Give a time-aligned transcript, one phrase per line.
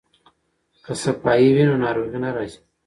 [0.83, 2.59] که صفايي وي نو ناروغي نه راځي.